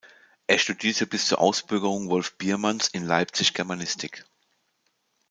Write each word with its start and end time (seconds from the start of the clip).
Er 0.47 0.57
studierte 0.57 1.05
bis 1.05 1.27
zur 1.27 1.37
Ausbürgerung 1.39 2.09
Wolf 2.09 2.35
Biermanns 2.39 2.87
in 2.87 3.05
Leipzig 3.05 3.53
Germanistik. 3.53 4.25